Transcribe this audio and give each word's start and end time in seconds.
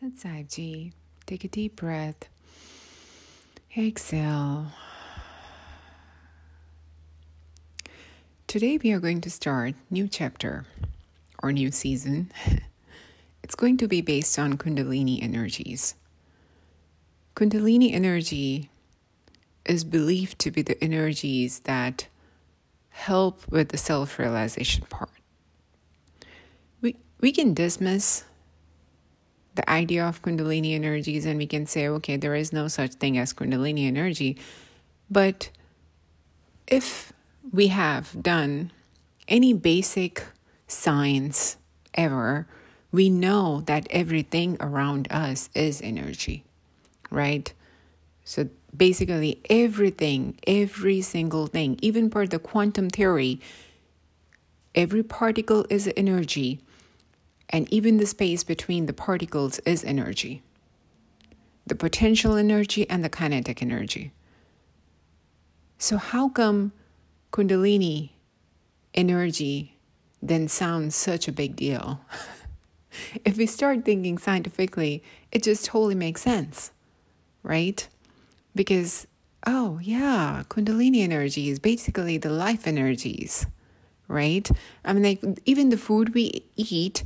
Sat 0.00 0.12
Saibji. 0.12 0.92
Take 1.26 1.42
a 1.42 1.48
deep 1.48 1.74
breath. 1.74 2.28
Exhale. 3.76 4.66
Today 8.46 8.78
we 8.78 8.92
are 8.92 9.00
going 9.00 9.20
to 9.22 9.30
start 9.30 9.74
new 9.90 10.06
chapter 10.06 10.66
or 11.42 11.50
new 11.50 11.72
season. 11.72 12.30
it's 13.42 13.56
going 13.56 13.76
to 13.78 13.88
be 13.88 14.00
based 14.00 14.38
on 14.38 14.56
Kundalini 14.56 15.20
energies. 15.20 15.96
Kundalini 17.34 17.92
energy 17.92 18.70
is 19.64 19.82
believed 19.82 20.38
to 20.38 20.52
be 20.52 20.62
the 20.62 20.82
energies 20.82 21.58
that 21.60 22.06
help 22.90 23.48
with 23.50 23.70
the 23.70 23.78
self-realization 23.78 24.84
part. 24.88 25.10
We 26.80 26.94
we 27.20 27.32
can 27.32 27.52
dismiss 27.52 28.22
the 29.58 29.68
idea 29.68 30.06
of 30.06 30.22
Kundalini 30.22 30.72
energies 30.74 31.26
and 31.26 31.36
we 31.36 31.46
can 31.46 31.66
say, 31.66 31.88
okay, 31.88 32.16
there 32.16 32.36
is 32.36 32.52
no 32.52 32.68
such 32.68 32.94
thing 32.94 33.18
as 33.18 33.34
Kundalini 33.34 33.88
energy. 33.88 34.38
But 35.10 35.50
if 36.68 37.12
we 37.52 37.66
have 37.66 38.22
done 38.22 38.70
any 39.26 39.52
basic 39.52 40.22
science 40.68 41.56
ever, 41.94 42.46
we 42.92 43.10
know 43.10 43.62
that 43.66 43.88
everything 43.90 44.56
around 44.60 45.08
us 45.10 45.50
is 45.56 45.82
energy, 45.82 46.44
right? 47.10 47.52
So 48.24 48.48
basically, 48.76 49.40
everything, 49.50 50.38
every 50.46 51.00
single 51.00 51.48
thing, 51.48 51.80
even 51.82 52.10
per 52.10 52.28
the 52.28 52.38
quantum 52.38 52.90
theory, 52.90 53.40
every 54.76 55.02
particle 55.02 55.66
is 55.68 55.90
energy 55.96 56.60
and 57.50 57.72
even 57.72 57.96
the 57.96 58.06
space 58.06 58.44
between 58.44 58.86
the 58.86 58.92
particles 58.92 59.58
is 59.60 59.84
energy 59.84 60.42
the 61.68 61.74
potential 61.74 62.34
energy 62.34 62.88
and 62.88 63.04
the 63.04 63.08
kinetic 63.08 63.62
energy. 63.62 64.12
So, 65.78 65.96
how 65.96 66.28
come 66.28 66.72
Kundalini 67.32 68.10
energy 68.94 69.76
then 70.20 70.48
sounds 70.48 70.96
such 70.96 71.28
a 71.28 71.32
big 71.32 71.54
deal? 71.54 72.00
if 73.24 73.36
we 73.36 73.46
start 73.46 73.84
thinking 73.84 74.18
scientifically, 74.18 75.02
it 75.30 75.42
just 75.42 75.64
totally 75.66 75.94
makes 75.94 76.22
sense, 76.22 76.72
right? 77.42 77.86
Because, 78.54 79.06
oh, 79.46 79.78
yeah, 79.82 80.42
Kundalini 80.48 81.02
energy 81.02 81.48
is 81.48 81.58
basically 81.60 82.18
the 82.18 82.30
life 82.30 82.66
energies, 82.66 83.46
right? 84.08 84.50
I 84.84 84.92
mean, 84.94 85.04
like, 85.04 85.40
even 85.44 85.68
the 85.68 85.76
food 85.76 86.14
we 86.14 86.44
eat 86.56 87.04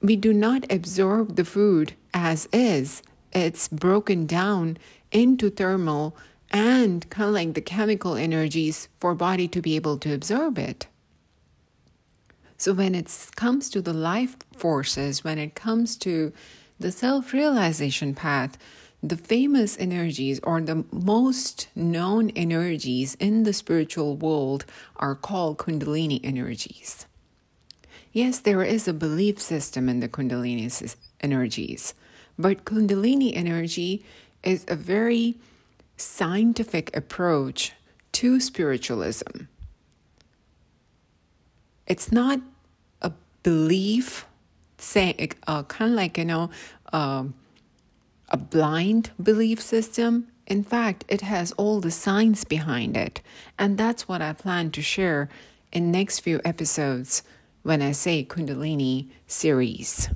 we 0.00 0.16
do 0.16 0.32
not 0.32 0.70
absorb 0.70 1.36
the 1.36 1.44
food 1.44 1.94
as 2.14 2.48
is. 2.52 3.02
It's 3.32 3.68
broken 3.68 4.26
down 4.26 4.78
into 5.12 5.50
thermal 5.50 6.16
and 6.50 7.08
kind 7.10 7.28
of 7.28 7.34
like 7.34 7.54
the 7.54 7.60
chemical 7.60 8.16
energies 8.16 8.88
for 8.98 9.14
body 9.14 9.46
to 9.48 9.62
be 9.62 9.76
able 9.76 9.98
to 9.98 10.12
absorb 10.12 10.58
it. 10.58 10.86
So 12.56 12.74
when 12.74 12.94
it 12.94 13.30
comes 13.36 13.70
to 13.70 13.80
the 13.80 13.92
life 13.92 14.36
forces, 14.56 15.24
when 15.24 15.38
it 15.38 15.54
comes 15.54 15.96
to 15.98 16.32
the 16.78 16.92
self-realization 16.92 18.14
path, 18.14 18.58
the 19.02 19.16
famous 19.16 19.78
energies 19.78 20.40
or 20.42 20.60
the 20.60 20.84
most 20.92 21.68
known 21.74 22.30
energies 22.30 23.14
in 23.14 23.44
the 23.44 23.52
spiritual 23.52 24.16
world 24.16 24.66
are 24.96 25.14
called 25.14 25.56
kundalini 25.58 26.20
energies. 26.22 27.06
Yes, 28.12 28.40
there 28.40 28.62
is 28.62 28.88
a 28.88 28.92
belief 28.92 29.40
system 29.40 29.88
in 29.88 30.00
the 30.00 30.08
Kundalini 30.08 30.96
energies, 31.20 31.94
but 32.36 32.64
Kundalini 32.64 33.36
energy 33.36 34.04
is 34.42 34.64
a 34.66 34.74
very 34.74 35.36
scientific 35.96 36.94
approach 36.96 37.72
to 38.12 38.40
spiritualism. 38.40 39.44
It's 41.86 42.10
not 42.10 42.40
a 43.00 43.12
belief, 43.42 44.26
say, 44.78 45.30
uh, 45.46 45.62
kind 45.64 45.92
of 45.92 45.96
like, 45.96 46.18
you 46.18 46.24
know, 46.24 46.50
uh, 46.92 47.24
a 48.28 48.36
blind 48.36 49.10
belief 49.22 49.60
system. 49.60 50.28
In 50.46 50.64
fact, 50.64 51.04
it 51.08 51.20
has 51.20 51.52
all 51.52 51.80
the 51.80 51.90
science 51.92 52.42
behind 52.42 52.96
it. 52.96 53.20
And 53.56 53.78
that's 53.78 54.08
what 54.08 54.20
I 54.20 54.32
plan 54.32 54.72
to 54.72 54.82
share 54.82 55.28
in 55.72 55.92
next 55.92 56.20
few 56.20 56.40
episodes 56.44 57.22
when 57.62 57.82
I 57.82 57.92
say 57.92 58.24
Kundalini 58.24 59.08
series. 59.26 60.08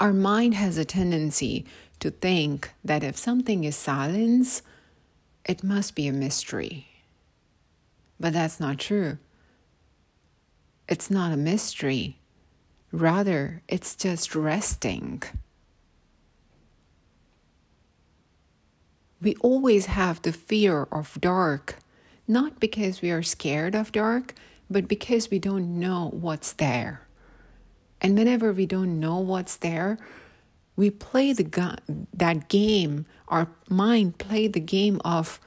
Our 0.00 0.12
mind 0.12 0.54
has 0.54 0.76
a 0.76 0.84
tendency 0.84 1.66
to 2.00 2.10
think 2.10 2.72
that 2.84 3.04
if 3.04 3.16
something 3.16 3.64
is 3.64 3.76
silence, 3.76 4.62
it 5.44 5.62
must 5.62 5.94
be 5.94 6.06
a 6.06 6.12
mystery. 6.12 6.86
But 8.18 8.32
that's 8.32 8.60
not 8.60 8.78
true. 8.78 9.18
It's 10.88 11.10
not 11.10 11.32
a 11.32 11.36
mystery. 11.36 12.18
Rather, 12.92 13.62
it's 13.68 13.94
just 13.94 14.34
resting. 14.34 15.22
We 19.20 19.36
always 19.36 19.86
have 19.86 20.20
the 20.20 20.32
fear 20.32 20.82
of 20.92 21.18
dark, 21.20 21.76
not 22.28 22.60
because 22.60 23.00
we 23.00 23.10
are 23.10 23.22
scared 23.22 23.74
of 23.74 23.90
dark, 23.90 24.34
but 24.70 24.88
because 24.88 25.30
we 25.30 25.38
don't 25.38 25.78
know 25.78 26.10
what's 26.12 26.52
there. 26.52 27.02
And 28.00 28.16
whenever 28.18 28.52
we 28.52 28.66
don't 28.66 29.00
know 29.00 29.18
what's 29.18 29.56
there, 29.56 29.98
we 30.76 30.90
play 30.90 31.32
the 31.32 31.78
that 32.12 32.48
game, 32.48 33.06
our 33.28 33.48
mind 33.68 34.18
play 34.18 34.48
the 34.48 34.60
game 34.60 35.00
of 35.04 35.40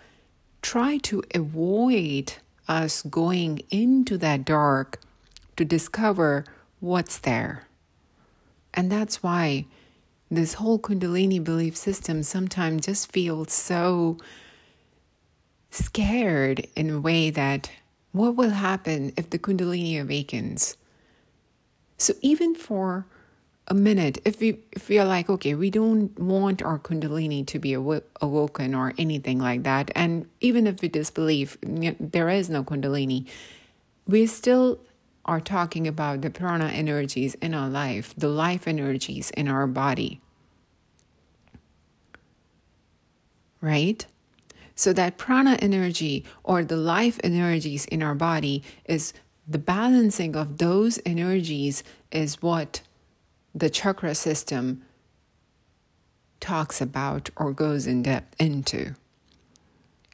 try 0.61 0.97
to 0.97 1.23
avoid 1.35 2.33
us 2.67 3.01
going 3.03 3.61
into 3.69 4.17
that 4.17 4.45
dark 4.45 4.99
to 5.55 5.65
discover 5.65 6.45
what's 6.79 7.17
there. 7.19 7.67
And 8.73 8.91
that's 8.91 9.23
why 9.23 9.65
this 10.29 10.55
whole 10.55 10.79
Kundalini 10.79 11.43
belief 11.43 11.75
system 11.75 12.23
sometimes 12.23 12.85
just 12.85 13.11
feels 13.11 13.53
so 13.53 14.17
scared 15.71 16.67
in 16.75 16.89
a 16.89 16.99
way 16.99 17.29
that 17.29 17.71
what 18.11 18.35
will 18.35 18.51
happen 18.51 19.13
if 19.17 19.29
the 19.29 19.39
Kundalini 19.39 20.01
awakens? 20.01 20.77
So, 21.97 22.13
even 22.21 22.55
for 22.55 23.05
a 23.67 23.73
minute, 23.73 24.19
if 24.23 24.39
we 24.39 24.59
if 24.71 24.87
we 24.87 24.97
are 24.99 25.05
like, 25.05 25.29
okay, 25.29 25.55
we 25.55 25.69
don't 25.69 26.17
want 26.17 26.61
our 26.61 26.79
Kundalini 26.79 27.45
to 27.47 27.59
be 27.59 27.73
awoken 27.73 28.73
or 28.73 28.93
anything 28.97 29.39
like 29.39 29.63
that, 29.63 29.91
and 29.95 30.27
even 30.39 30.67
if 30.67 30.81
we 30.81 30.87
disbelieve 30.87 31.57
there 31.61 32.29
is 32.29 32.49
no 32.49 32.63
Kundalini, 32.63 33.27
we 34.07 34.25
still 34.25 34.79
are 35.25 35.41
talking 35.41 35.87
about 35.87 36.21
the 36.21 36.29
prana 36.29 36.67
energies 36.67 37.35
in 37.35 37.53
our 37.53 37.67
life, 37.67 38.13
the 38.17 38.29
life 38.29 38.67
energies 38.67 39.29
in 39.31 39.47
our 39.47 39.67
body. 39.67 40.21
Right? 43.59 44.05
So, 44.77 44.93
that 44.93 45.17
prana 45.17 45.57
energy 45.59 46.23
or 46.43 46.63
the 46.63 46.77
life 46.77 47.19
energies 47.23 47.85
in 47.85 48.03
our 48.03 48.15
body 48.15 48.63
is 48.85 49.11
the 49.47 49.57
balancing 49.57 50.35
of 50.35 50.59
those 50.59 50.99
energies, 51.03 51.83
is 52.11 52.41
what 52.43 52.81
the 53.55 53.71
chakra 53.71 54.13
system 54.13 54.83
talks 56.39 56.79
about 56.79 57.31
or 57.35 57.51
goes 57.51 57.87
in 57.87 58.03
depth 58.03 58.35
into. 58.39 58.93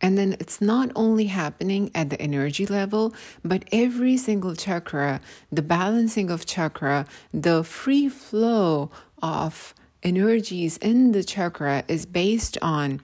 And 0.02 0.18
then 0.18 0.38
it's 0.40 0.62
not 0.62 0.92
only 0.96 1.26
happening 1.26 1.92
at 1.94 2.10
the 2.10 2.22
energy 2.22 2.66
level, 2.66 3.14
but 3.44 3.66
every 3.72 4.16
single 4.16 4.56
chakra, 4.56 5.20
the 5.52 5.62
balancing 5.62 6.30
of 6.30 6.46
chakra, 6.46 7.06
the 7.34 7.66
free 7.66 8.08
flow 8.08 8.92
of 9.22 9.74
energies 10.04 10.78
in 10.78 11.12
the 11.12 11.24
chakra 11.24 11.84
is 11.90 12.06
based 12.06 12.58
on 12.62 13.02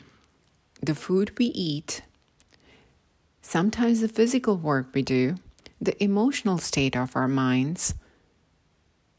the 0.81 0.95
food 0.95 1.37
we 1.37 1.45
eat, 1.45 2.01
sometimes 3.41 4.01
the 4.01 4.07
physical 4.07 4.57
work 4.57 4.87
we 4.93 5.01
do, 5.01 5.35
the 5.81 6.01
emotional 6.03 6.57
state 6.57 6.95
of 6.95 7.15
our 7.15 7.27
minds, 7.27 7.93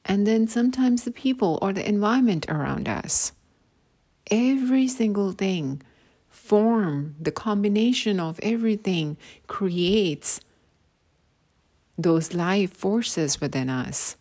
and 0.05 0.27
then 0.27 0.49
sometimes 0.49 1.05
the 1.05 1.11
people 1.11 1.59
or 1.61 1.73
the 1.73 1.87
environment 1.89 2.47
around 2.49 2.89
us. 2.89 3.33
Every 4.31 4.89
single 4.89 5.33
thing 5.33 5.83
form 6.29 7.17
the 7.21 7.33
combination 7.33 8.19
of 8.21 8.41
everything 8.43 9.17
creates 9.47 10.41
those 11.99 12.33
life 12.33 12.73
forces 12.73 13.41
within 13.41 13.69
us. 13.69 14.17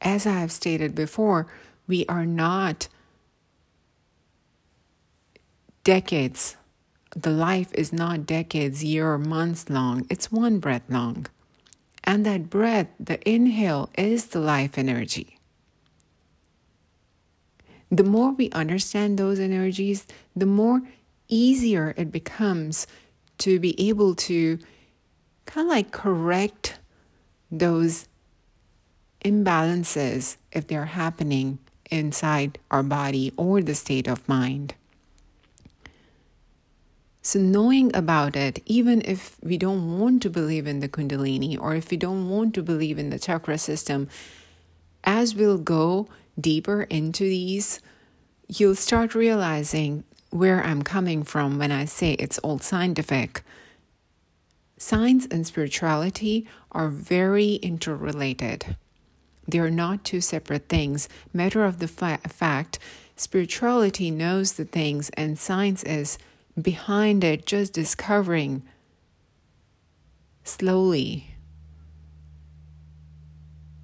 As 0.00 0.26
I 0.26 0.40
have 0.40 0.52
stated 0.52 0.94
before, 0.94 1.46
we 1.86 2.06
are 2.06 2.24
not 2.24 2.88
decades. 5.88 6.56
The 7.16 7.30
life 7.30 7.72
is 7.72 7.94
not 7.94 8.26
decades, 8.26 8.84
year, 8.84 9.10
or 9.10 9.18
months 9.18 9.70
long, 9.70 10.06
it's 10.10 10.30
one 10.30 10.58
breath 10.58 10.82
long. 10.90 11.26
And 12.04 12.26
that 12.26 12.50
breath, 12.50 12.88
the 13.00 13.18
inhale, 13.26 13.88
is 13.96 14.26
the 14.26 14.40
life 14.40 14.76
energy. 14.76 15.38
the 17.90 18.04
more 18.04 18.32
we 18.32 18.50
understand 18.50 19.18
those 19.18 19.40
energies, 19.40 20.06
the 20.36 20.46
more 20.46 20.82
easier 21.28 21.94
it 21.96 22.12
becomes 22.12 22.86
to 23.38 23.58
be 23.58 23.72
able 23.88 24.14
to 24.14 24.58
kind 25.46 25.66
of 25.66 25.70
like 25.70 25.90
correct 25.90 26.78
those 27.50 28.06
imbalances 29.24 30.36
if 30.52 30.66
they're 30.66 30.84
happening 30.84 31.58
inside 31.90 32.58
our 32.70 32.82
body 32.82 33.32
or 33.38 33.62
the 33.62 33.74
state 33.74 34.06
of 34.06 34.28
mind. 34.28 34.74
So, 37.20 37.38
knowing 37.38 37.94
about 37.94 38.36
it, 38.36 38.62
even 38.64 39.02
if 39.04 39.36
we 39.42 39.58
don't 39.58 39.98
want 39.98 40.22
to 40.22 40.30
believe 40.30 40.66
in 40.66 40.80
the 40.80 40.88
Kundalini 40.88 41.60
or 41.60 41.74
if 41.74 41.90
we 41.90 41.96
don't 41.96 42.28
want 42.28 42.54
to 42.54 42.62
believe 42.62 42.98
in 42.98 43.10
the 43.10 43.18
chakra 43.18 43.58
system, 43.58 44.08
as 45.04 45.34
we'll 45.34 45.58
go 45.58 46.08
deeper 46.40 46.82
into 46.82 47.24
these, 47.24 47.80
you'll 48.46 48.74
start 48.74 49.14
realizing 49.14 50.04
where 50.30 50.62
I'm 50.62 50.82
coming 50.82 51.22
from 51.22 51.58
when 51.58 51.72
I 51.72 51.84
say 51.86 52.12
it's 52.12 52.38
all 52.38 52.58
scientific. 52.58 53.42
Science 54.76 55.26
and 55.30 55.46
spirituality 55.46 56.46
are 56.70 56.88
very 56.88 57.54
interrelated. 57.54 58.76
They 59.46 59.58
are 59.58 59.70
not 59.70 60.04
two 60.04 60.20
separate 60.20 60.68
things. 60.68 61.08
Matter 61.32 61.64
of 61.64 61.78
the 61.78 61.88
fa- 61.88 62.20
fact, 62.28 62.78
spirituality 63.16 64.10
knows 64.10 64.52
the 64.52 64.64
things, 64.64 65.10
and 65.10 65.38
science 65.38 65.82
is 65.82 66.18
behind 66.60 67.24
it, 67.24 67.46
just 67.46 67.72
discovering 67.72 68.62
slowly. 70.44 71.34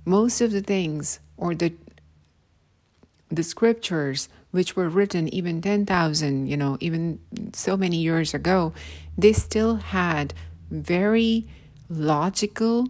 Most 0.05 0.41
of 0.41 0.51
the 0.51 0.61
things, 0.63 1.21
or 1.37 1.55
the 1.55 1.73
the 3.31 3.43
scriptures 3.43 4.29
which 4.51 4.77
were 4.77 4.89
written 4.89 5.33
even 5.35 5.61
10,000, 5.61 6.47
you 6.47 6.57
know, 6.57 6.77
even 6.79 7.19
so 7.53 7.77
many 7.77 7.97
years 7.97 8.33
ago, 8.35 8.73
they 9.19 9.33
still 9.33 9.77
had 9.77 10.33
very 10.71 11.45
logical, 11.89 12.89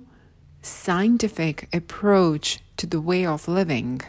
scientific 0.60 1.68
approach 1.74 2.60
to 2.76 2.86
the 2.86 3.00
way 3.00 3.24
of 3.24 3.48
living. 3.48 4.02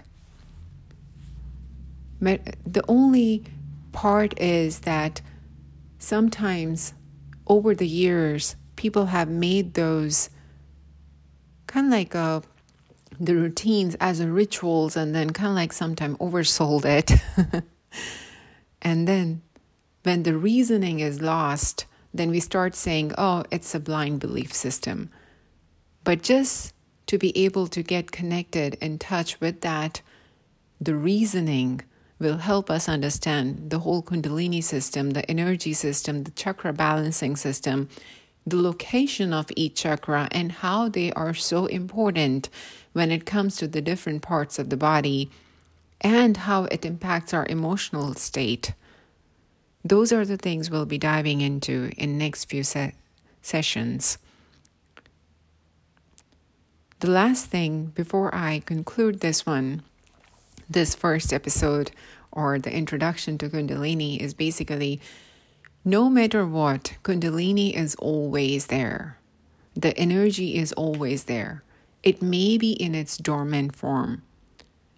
But 2.22 2.56
the 2.66 2.84
only 2.90 3.46
part 3.94 4.38
is 4.38 4.80
that 4.80 5.22
sometimes 6.06 6.94
over 7.48 7.74
the 7.74 7.88
years, 7.88 8.56
people 8.76 9.08
have 9.08 9.28
made 9.28 9.74
those 9.74 10.30
kind 11.66 11.88
of 11.88 11.92
like 11.92 12.14
a, 12.14 12.44
the 13.20 13.36
routines 13.36 13.96
as 14.00 14.24
rituals 14.24 14.96
and 14.96 15.16
then 15.16 15.32
kind 15.32 15.50
of 15.50 15.56
like 15.56 15.74
sometimes 15.74 16.18
oversold 16.20 16.86
it. 16.86 17.12
and 18.84 19.08
then 19.08 19.42
when 20.04 20.22
the 20.24 20.38
reasoning 20.38 21.00
is 21.00 21.22
lost, 21.22 21.88
then 22.14 22.30
we 22.30 22.40
start 22.40 22.76
saying, 22.76 23.12
oh, 23.18 23.44
it's 23.50 23.74
a 23.74 23.80
blind 23.80 24.20
belief 24.20 24.54
system. 24.54 25.10
But 26.04 26.22
just 26.22 26.74
to 27.08 27.18
be 27.18 27.36
able 27.36 27.66
to 27.68 27.82
get 27.82 28.12
connected 28.12 28.76
in 28.80 29.00
touch 29.00 29.42
with 29.42 29.62
that, 29.62 30.02
the 30.80 30.96
reasoning 30.96 31.82
will 32.20 32.38
help 32.38 32.70
us 32.70 32.88
understand 32.88 33.70
the 33.70 33.80
whole 33.80 34.02
Kundalini 34.02 34.64
system, 34.64 35.12
the 35.12 35.30
energy 35.30 35.74
system, 35.74 36.24
the 36.24 36.32
chakra 36.32 36.72
balancing 36.72 37.36
system, 37.36 37.90
the 38.46 38.62
location 38.62 39.34
of 39.34 39.48
each 39.56 39.76
chakra, 39.76 40.28
and 40.32 40.52
how 40.52 40.88
they 40.88 41.12
are 41.14 41.34
so 41.34 41.66
important 41.66 42.50
when 42.94 43.12
it 43.12 43.26
comes 43.26 43.58
to 43.58 43.68
the 43.68 43.82
different 43.82 44.22
parts 44.22 44.58
of 44.58 44.70
the 44.70 44.78
body 44.78 45.30
and 46.02 46.38
how 46.38 46.66
it 46.66 46.86
impacts 46.86 47.34
our 47.34 47.46
emotional 47.48 48.14
state. 48.14 48.74
Those 49.84 50.12
are 50.12 50.26
the 50.26 50.38
things 50.38 50.70
we'll 50.70 50.86
be 50.86 50.98
diving 50.98 51.42
into 51.42 51.92
in 51.98 52.18
next 52.18 52.46
few 52.46 52.64
se- 52.64 52.96
sessions. 53.42 54.18
The 57.00 57.10
last 57.10 57.48
thing 57.48 57.88
before 57.88 58.34
I 58.34 58.62
conclude 58.66 59.20
this 59.20 59.46
one, 59.46 59.84
this 60.70 60.96
first 60.96 61.32
episode 61.32 61.92
or 62.32 62.60
the 62.60 62.74
introduction 62.74 63.38
to 63.38 63.50
Kundalini 63.50 64.20
is 64.20 64.34
basically 64.34 65.00
no 65.88 66.10
matter 66.10 66.46
what, 66.48 66.96
Kundalini 67.04 67.74
is 67.76 67.94
always 67.96 68.68
there. 68.68 69.20
The 69.76 69.96
energy 69.98 70.56
is 70.56 70.74
always 70.74 71.26
there. 71.26 71.64
It 72.02 72.24
may 72.24 72.58
be 72.58 72.72
in 72.72 72.96
its 72.96 73.18
dormant 73.18 73.76
form. 73.76 74.24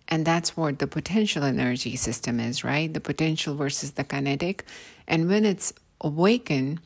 And 0.08 0.26
that's 0.26 0.56
what 0.56 0.80
the 0.80 0.88
potential 0.88 1.44
energy 1.44 1.98
system 1.98 2.40
is, 2.40 2.64
right? 2.64 2.94
The 2.94 3.02
potential 3.02 3.56
versus 3.56 3.92
the 3.92 4.06
kinetic. 4.06 4.64
And 5.08 5.28
when 5.28 5.44
it's 5.44 5.74
awakened, 6.00 6.80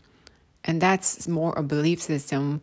and 0.63 0.81
that's 0.81 1.27
more 1.27 1.53
a 1.55 1.61
belief 1.61 2.01
system, 2.01 2.61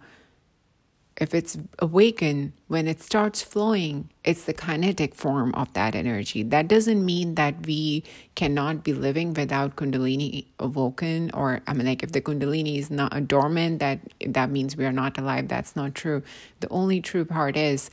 if 1.19 1.35
it's 1.35 1.59
awakened, 1.81 2.53
when 2.69 2.87
it 2.87 3.03
starts 3.03 3.43
flowing, 3.43 4.09
it's 4.23 4.45
the 4.45 4.55
kinetic 4.55 5.17
form 5.17 5.53
of 5.55 5.73
that 5.73 5.97
energy. 5.97 6.45
That 6.45 6.69
doesn't 6.69 7.05
mean 7.05 7.35
that 7.35 7.67
we 7.67 8.05
cannot 8.37 8.85
be 8.85 8.93
living 8.93 9.35
without 9.35 9.75
Kundalini 9.75 10.47
awoken, 10.61 11.31
or 11.35 11.61
I 11.67 11.75
mean, 11.75 11.87
like 11.87 12.05
if 12.05 12.13
the 12.13 12.21
Kundalini 12.21 12.79
is 12.79 12.91
not 12.91 13.13
uh, 13.15 13.21
dormant, 13.21 13.81
that 13.81 13.99
that 14.27 14.51
means 14.51 14.77
we 14.77 14.87
are 14.87 14.93
not 14.93 15.19
alive. 15.19 15.49
That's 15.49 15.75
not 15.75 15.97
true. 15.97 16.23
The 16.61 16.69
only 16.69 17.01
true 17.01 17.25
part 17.25 17.57
is 17.57 17.91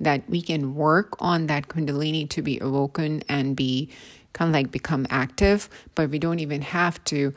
that 0.00 0.28
we 0.28 0.40
can 0.40 0.76
work 0.76 1.16
on 1.18 1.48
that 1.48 1.68
kundalini 1.68 2.28
to 2.30 2.42
be 2.42 2.58
awoken 2.60 3.22
and 3.28 3.56
be 3.56 3.88
kind 4.32 4.50
of 4.50 4.52
like 4.54 4.70
become 4.70 5.06
active 5.10 5.68
but 5.94 6.10
we 6.10 6.18
don't 6.18 6.38
even 6.38 6.62
have 6.62 7.02
to 7.04 7.34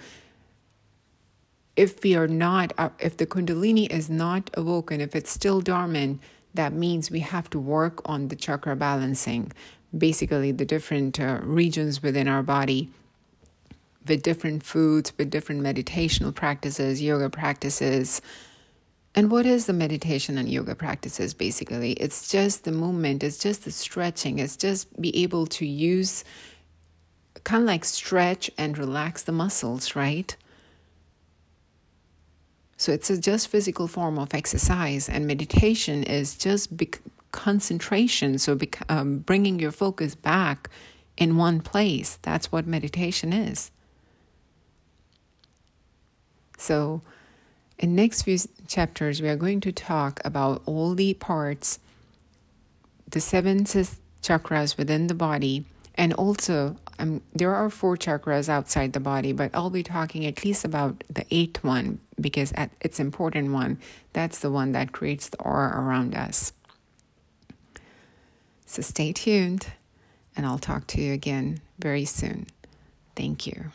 if 1.75 2.03
we 2.03 2.15
are 2.15 2.27
not 2.27 2.73
uh, 2.77 2.89
if 2.99 3.17
the 3.17 3.25
kundalini 3.25 3.89
is 3.89 4.09
not 4.09 4.49
awoken 4.53 5.01
if 5.01 5.15
it's 5.15 5.31
still 5.31 5.61
dormant 5.61 6.19
that 6.53 6.73
means 6.73 7.09
we 7.09 7.21
have 7.21 7.49
to 7.49 7.59
work 7.59 8.01
on 8.05 8.27
the 8.27 8.35
chakra 8.35 8.75
balancing 8.75 9.51
basically 9.97 10.51
the 10.51 10.65
different 10.65 11.19
uh, 11.19 11.39
regions 11.43 12.01
within 12.03 12.27
our 12.27 12.43
body 12.43 12.89
with 14.07 14.21
different 14.23 14.63
foods 14.63 15.13
with 15.17 15.29
different 15.29 15.61
meditational 15.61 16.33
practices 16.33 17.01
yoga 17.01 17.29
practices 17.29 18.21
and 19.13 19.29
what 19.29 19.45
is 19.45 19.65
the 19.65 19.73
meditation 19.73 20.37
and 20.37 20.47
yoga 20.47 20.73
practices 20.73 21.33
basically? 21.33 21.93
It's 21.93 22.29
just 22.31 22.63
the 22.63 22.71
movement, 22.71 23.23
it's 23.23 23.37
just 23.37 23.65
the 23.65 23.71
stretching, 23.71 24.39
it's 24.39 24.55
just 24.55 25.01
be 25.01 25.23
able 25.23 25.47
to 25.47 25.65
use 25.65 26.23
kind 27.43 27.63
of 27.63 27.67
like 27.67 27.83
stretch 27.83 28.49
and 28.57 28.77
relax 28.77 29.23
the 29.23 29.31
muscles, 29.31 29.95
right? 29.95 30.35
So 32.81 32.91
it's 32.91 33.11
a 33.11 33.17
just 33.19 33.47
physical 33.49 33.87
form 33.87 34.17
of 34.17 34.33
exercise, 34.33 35.07
and 35.07 35.27
meditation 35.27 36.01
is 36.01 36.35
just 36.35 36.75
bec- 36.75 36.99
concentration. 37.31 38.39
So 38.39 38.55
bec- 38.55 38.81
um, 38.89 39.19
bringing 39.19 39.59
your 39.59 39.71
focus 39.71 40.15
back 40.15 40.67
in 41.15 41.37
one 41.37 41.61
place. 41.61 42.17
That's 42.23 42.51
what 42.51 42.65
meditation 42.65 43.33
is. 43.33 43.69
So 46.57 47.03
in 47.77 47.93
next 47.93 48.23
few 48.23 48.39
chapters, 48.67 49.21
we 49.21 49.29
are 49.29 49.35
going 49.35 49.61
to 49.61 49.71
talk 49.71 50.19
about 50.25 50.63
all 50.65 50.95
the 50.95 51.13
parts, 51.13 51.77
the 53.07 53.21
seven 53.21 53.63
chakras 54.23 54.75
within 54.75 55.05
the 55.05 55.13
body, 55.13 55.65
and 55.93 56.13
also 56.13 56.77
um, 56.97 57.21
there 57.31 57.53
are 57.53 57.69
four 57.69 57.95
chakras 57.95 58.49
outside 58.49 58.93
the 58.93 58.99
body, 58.99 59.33
but 59.33 59.51
I'll 59.53 59.69
be 59.69 59.83
talking 59.83 60.25
at 60.25 60.43
least 60.43 60.65
about 60.65 61.03
the 61.11 61.27
eighth 61.29 61.63
one 61.63 61.99
because 62.21 62.53
it's 62.79 62.99
important 62.99 63.51
one. 63.51 63.79
That's 64.13 64.39
the 64.39 64.51
one 64.51 64.71
that 64.71 64.91
creates 64.91 65.29
the 65.29 65.41
aura 65.41 65.79
around 65.81 66.15
us. 66.15 66.53
So 68.65 68.81
stay 68.81 69.11
tuned, 69.11 69.67
and 70.35 70.45
I'll 70.45 70.59
talk 70.59 70.87
to 70.87 71.01
you 71.01 71.11
again 71.13 71.59
very 71.79 72.05
soon. 72.05 72.47
Thank 73.15 73.45
you. 73.45 73.71